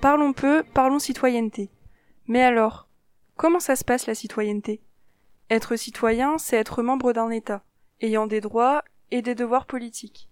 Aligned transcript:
Parlons 0.00 0.32
peu, 0.32 0.62
parlons 0.62 0.98
citoyenneté. 0.98 1.68
Mais 2.26 2.42
alors, 2.42 2.88
comment 3.36 3.60
ça 3.60 3.76
se 3.76 3.84
passe 3.84 4.06
la 4.06 4.14
citoyenneté? 4.14 4.80
Être 5.50 5.76
citoyen, 5.76 6.38
c'est 6.38 6.56
être 6.56 6.82
membre 6.82 7.12
d'un 7.12 7.28
État, 7.28 7.62
ayant 8.00 8.26
des 8.26 8.40
droits 8.40 8.82
et 9.10 9.20
des 9.20 9.34
devoirs 9.34 9.66
politiques. 9.66 10.30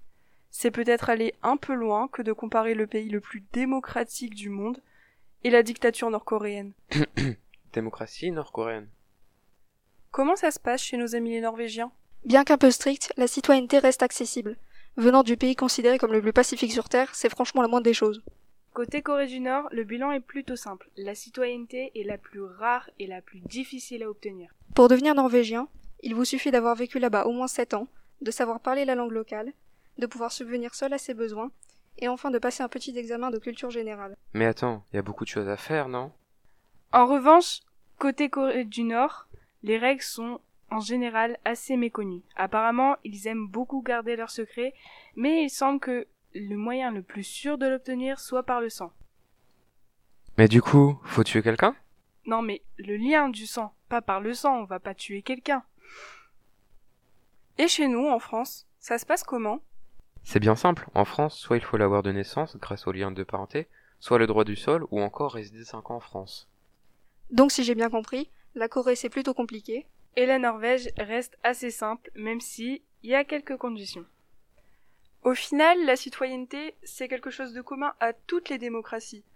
C'est 0.50 0.70
peut-être 0.70 1.10
aller 1.10 1.34
un 1.42 1.58
peu 1.58 1.74
loin 1.74 2.08
que 2.08 2.22
de 2.22 2.32
comparer 2.32 2.72
le 2.72 2.86
pays 2.86 3.10
le 3.10 3.20
plus 3.20 3.44
démocratique 3.52 4.34
du 4.34 4.48
monde 4.48 4.80
et 5.44 5.50
la 5.50 5.62
dictature 5.62 6.08
nord-coréenne. 6.08 6.72
Démocratie 7.74 8.30
nord-coréenne. 8.30 8.88
Comment 10.10 10.36
ça 10.36 10.50
se 10.50 10.58
passe 10.58 10.82
chez 10.82 10.96
nos 10.96 11.14
amis 11.14 11.32
les 11.32 11.42
Norvégiens? 11.42 11.92
Bien 12.24 12.44
qu'un 12.44 12.56
peu 12.56 12.70
strict, 12.70 13.12
la 13.18 13.26
citoyenneté 13.26 13.78
reste 13.80 14.02
accessible. 14.02 14.56
Venant 14.96 15.22
du 15.22 15.36
pays 15.36 15.56
considéré 15.56 15.98
comme 15.98 16.12
le 16.12 16.22
plus 16.22 16.32
pacifique 16.32 16.72
sur 16.72 16.88
Terre, 16.88 17.14
c'est 17.14 17.28
franchement 17.28 17.60
la 17.60 17.68
moindre 17.68 17.84
des 17.84 17.92
choses. 17.92 18.22
Côté 18.78 19.02
Corée 19.02 19.26
du 19.26 19.40
Nord, 19.40 19.68
le 19.72 19.82
bilan 19.82 20.12
est 20.12 20.20
plutôt 20.20 20.54
simple. 20.54 20.88
La 20.96 21.16
citoyenneté 21.16 21.90
est 21.96 22.04
la 22.04 22.16
plus 22.16 22.44
rare 22.44 22.88
et 23.00 23.08
la 23.08 23.20
plus 23.20 23.40
difficile 23.40 24.04
à 24.04 24.08
obtenir. 24.08 24.54
Pour 24.76 24.86
devenir 24.86 25.16
norvégien, 25.16 25.66
il 26.04 26.14
vous 26.14 26.24
suffit 26.24 26.52
d'avoir 26.52 26.76
vécu 26.76 27.00
là-bas 27.00 27.24
au 27.24 27.32
moins 27.32 27.48
7 27.48 27.74
ans, 27.74 27.88
de 28.20 28.30
savoir 28.30 28.60
parler 28.60 28.84
la 28.84 28.94
langue 28.94 29.10
locale, 29.10 29.52
de 29.98 30.06
pouvoir 30.06 30.30
subvenir 30.30 30.76
seul 30.76 30.92
à 30.92 30.98
ses 30.98 31.12
besoins, 31.12 31.50
et 31.98 32.06
enfin 32.06 32.30
de 32.30 32.38
passer 32.38 32.62
un 32.62 32.68
petit 32.68 32.96
examen 32.96 33.32
de 33.32 33.40
culture 33.40 33.70
générale. 33.70 34.16
Mais 34.32 34.46
attends, 34.46 34.84
il 34.92 34.94
y 34.94 34.98
a 35.00 35.02
beaucoup 35.02 35.24
de 35.24 35.30
choses 35.30 35.48
à 35.48 35.56
faire, 35.56 35.88
non? 35.88 36.12
En 36.92 37.06
revanche, 37.06 37.62
côté 37.98 38.28
Corée 38.28 38.64
du 38.64 38.84
Nord, 38.84 39.26
les 39.64 39.78
règles 39.78 40.02
sont 40.02 40.40
en 40.70 40.78
général 40.78 41.36
assez 41.44 41.76
méconnues. 41.76 42.22
Apparemment, 42.36 42.94
ils 43.02 43.26
aiment 43.26 43.48
beaucoup 43.48 43.82
garder 43.82 44.14
leurs 44.14 44.30
secrets, 44.30 44.72
mais 45.16 45.42
il 45.42 45.50
semble 45.50 45.80
que 45.80 46.06
le 46.34 46.56
moyen 46.56 46.90
le 46.90 47.02
plus 47.02 47.24
sûr 47.24 47.58
de 47.58 47.66
l'obtenir 47.66 48.20
soit 48.20 48.42
par 48.42 48.60
le 48.60 48.68
sang. 48.68 48.92
Mais 50.36 50.48
du 50.48 50.62
coup, 50.62 51.00
faut 51.04 51.24
tuer 51.24 51.42
quelqu'un? 51.42 51.74
Non 52.26 52.42
mais 52.42 52.62
le 52.76 52.96
lien 52.96 53.28
du 53.28 53.46
sang, 53.46 53.74
pas 53.88 54.02
par 54.02 54.20
le 54.20 54.34
sang, 54.34 54.60
on 54.60 54.64
va 54.64 54.78
pas 54.80 54.94
tuer 54.94 55.22
quelqu'un. 55.22 55.62
Et 57.56 57.66
chez 57.66 57.88
nous, 57.88 58.06
en 58.06 58.18
France, 58.18 58.66
ça 58.78 58.98
se 58.98 59.06
passe 59.06 59.24
comment? 59.24 59.60
C'est 60.22 60.40
bien 60.40 60.54
simple. 60.54 60.88
En 60.94 61.04
France, 61.04 61.36
soit 61.38 61.56
il 61.56 61.64
faut 61.64 61.76
l'avoir 61.76 62.02
de 62.02 62.12
naissance 62.12 62.56
grâce 62.56 62.86
au 62.86 62.92
lien 62.92 63.10
de 63.10 63.24
parenté, 63.24 63.66
soit 63.98 64.18
le 64.18 64.26
droit 64.26 64.44
du 64.44 64.56
sol, 64.56 64.86
ou 64.90 65.00
encore 65.00 65.32
résider 65.32 65.64
5 65.64 65.90
ans 65.90 65.96
en 65.96 66.00
France. 66.00 66.48
Donc 67.30 67.50
si 67.50 67.64
j'ai 67.64 67.74
bien 67.74 67.90
compris, 67.90 68.30
la 68.54 68.68
Corée 68.68 68.94
c'est 68.94 69.08
plutôt 69.08 69.34
compliqué. 69.34 69.86
Et 70.16 70.26
la 70.26 70.38
Norvège 70.38 70.90
reste 70.98 71.38
assez 71.42 71.70
simple, 71.70 72.10
même 72.14 72.40
si 72.40 72.82
il 73.02 73.10
y 73.10 73.14
a 73.14 73.24
quelques 73.24 73.56
conditions. 73.56 74.04
Au 75.28 75.34
final, 75.34 75.84
la 75.84 75.94
citoyenneté, 75.94 76.74
c'est 76.82 77.06
quelque 77.06 77.28
chose 77.28 77.52
de 77.52 77.60
commun 77.60 77.92
à 78.00 78.14
toutes 78.14 78.48
les 78.48 78.56
démocraties. 78.56 79.26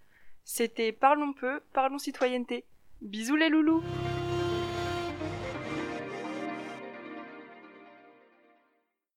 C'était 0.43 0.91
Parlons 0.91 1.33
peu, 1.33 1.61
parlons 1.71 1.99
citoyenneté. 1.99 2.65
Bisous 3.01 3.35
les 3.35 3.49
loulous 3.49 3.83